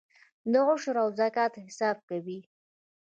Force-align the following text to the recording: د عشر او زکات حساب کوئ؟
د 0.51 0.53
عشر 0.69 0.95
او 1.03 1.09
زکات 1.19 1.53
حساب 1.65 1.97
کوئ؟ 2.07 2.39